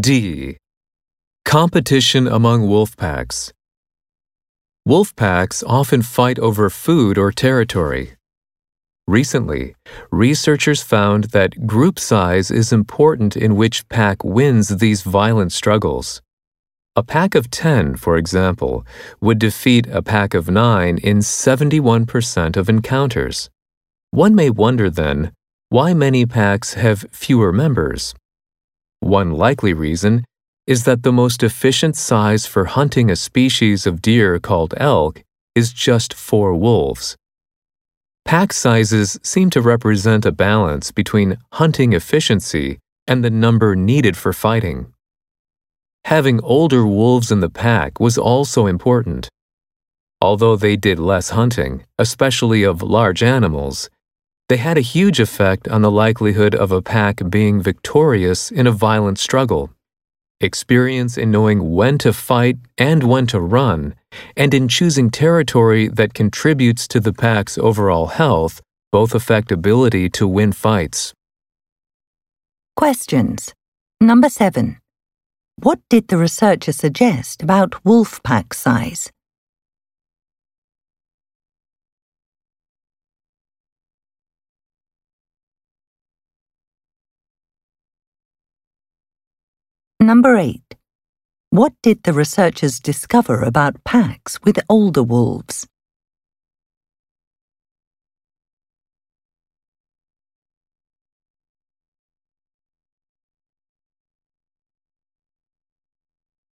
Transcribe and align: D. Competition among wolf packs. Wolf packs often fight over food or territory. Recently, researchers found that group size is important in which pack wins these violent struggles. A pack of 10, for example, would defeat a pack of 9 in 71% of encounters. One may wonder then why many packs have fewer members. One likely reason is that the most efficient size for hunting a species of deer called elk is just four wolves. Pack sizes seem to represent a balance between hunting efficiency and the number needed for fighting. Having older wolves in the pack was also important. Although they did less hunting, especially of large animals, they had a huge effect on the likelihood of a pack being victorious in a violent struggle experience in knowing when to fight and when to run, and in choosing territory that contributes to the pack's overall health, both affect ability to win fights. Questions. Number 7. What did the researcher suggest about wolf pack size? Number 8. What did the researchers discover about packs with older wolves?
D. 0.00 0.56
Competition 1.44 2.26
among 2.26 2.66
wolf 2.66 2.96
packs. 2.96 3.52
Wolf 4.86 5.14
packs 5.14 5.62
often 5.66 6.00
fight 6.00 6.38
over 6.38 6.70
food 6.70 7.18
or 7.18 7.30
territory. 7.30 8.12
Recently, 9.06 9.74
researchers 10.10 10.82
found 10.82 11.24
that 11.32 11.66
group 11.66 11.98
size 11.98 12.50
is 12.50 12.72
important 12.72 13.36
in 13.36 13.56
which 13.56 13.88
pack 13.90 14.24
wins 14.24 14.68
these 14.68 15.02
violent 15.02 15.52
struggles. 15.52 16.22
A 16.96 17.02
pack 17.02 17.34
of 17.34 17.50
10, 17.50 17.96
for 17.96 18.16
example, 18.16 18.86
would 19.20 19.38
defeat 19.38 19.86
a 19.88 20.00
pack 20.00 20.32
of 20.32 20.48
9 20.48 20.96
in 20.98 21.18
71% 21.18 22.56
of 22.56 22.68
encounters. 22.70 23.50
One 24.12 24.34
may 24.34 24.48
wonder 24.48 24.88
then 24.88 25.32
why 25.68 25.92
many 25.92 26.24
packs 26.24 26.74
have 26.74 27.06
fewer 27.12 27.52
members. 27.52 28.14
One 29.00 29.32
likely 29.32 29.72
reason 29.72 30.24
is 30.66 30.84
that 30.84 31.02
the 31.02 31.12
most 31.12 31.42
efficient 31.42 31.96
size 31.96 32.46
for 32.46 32.66
hunting 32.66 33.10
a 33.10 33.16
species 33.16 33.86
of 33.86 34.00
deer 34.00 34.38
called 34.38 34.74
elk 34.76 35.22
is 35.54 35.72
just 35.72 36.14
four 36.14 36.54
wolves. 36.54 37.16
Pack 38.24 38.52
sizes 38.52 39.18
seem 39.22 39.50
to 39.50 39.60
represent 39.60 40.24
a 40.24 40.32
balance 40.32 40.92
between 40.92 41.38
hunting 41.54 41.92
efficiency 41.92 42.78
and 43.08 43.24
the 43.24 43.30
number 43.30 43.74
needed 43.74 44.16
for 44.16 44.32
fighting. 44.32 44.92
Having 46.04 46.40
older 46.42 46.86
wolves 46.86 47.32
in 47.32 47.40
the 47.40 47.50
pack 47.50 47.98
was 47.98 48.16
also 48.16 48.66
important. 48.66 49.28
Although 50.20 50.56
they 50.56 50.76
did 50.76 50.98
less 50.98 51.30
hunting, 51.30 51.84
especially 51.98 52.62
of 52.62 52.82
large 52.82 53.22
animals, 53.22 53.90
they 54.50 54.56
had 54.56 54.76
a 54.76 54.92
huge 54.96 55.20
effect 55.20 55.68
on 55.68 55.80
the 55.80 55.90
likelihood 55.92 56.56
of 56.56 56.72
a 56.72 56.82
pack 56.82 57.22
being 57.30 57.62
victorious 57.62 58.50
in 58.50 58.66
a 58.66 58.72
violent 58.72 59.16
struggle 59.16 59.70
experience 60.40 61.16
in 61.16 61.30
knowing 61.30 61.70
when 61.72 61.98
to 61.98 62.12
fight 62.12 62.58
and 62.76 63.04
when 63.04 63.26
to 63.28 63.38
run, 63.38 63.94
and 64.36 64.52
in 64.52 64.66
choosing 64.66 65.08
territory 65.10 65.86
that 65.86 66.14
contributes 66.14 66.88
to 66.88 66.98
the 66.98 67.12
pack's 67.12 67.58
overall 67.58 68.06
health, 68.06 68.60
both 68.90 69.14
affect 69.14 69.52
ability 69.52 70.08
to 70.08 70.26
win 70.26 70.50
fights. 70.50 71.12
Questions. 72.74 73.54
Number 74.00 74.30
7. 74.30 74.78
What 75.62 75.78
did 75.90 76.08
the 76.08 76.16
researcher 76.16 76.72
suggest 76.72 77.42
about 77.42 77.84
wolf 77.84 78.20
pack 78.22 78.54
size? 78.54 79.12
Number 90.10 90.36
8. 90.36 90.74
What 91.50 91.72
did 91.84 92.02
the 92.02 92.12
researchers 92.12 92.80
discover 92.80 93.42
about 93.42 93.84
packs 93.84 94.42
with 94.42 94.58
older 94.68 95.04
wolves? 95.04 95.68